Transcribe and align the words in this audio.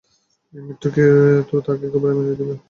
এই 0.53 0.61
মৃত্যু 0.61 0.87
তো 1.49 1.55
তাকে 1.65 1.83
একেবারেই 1.87 2.17
মেরে 2.17 2.35
দিলো। 2.39 2.55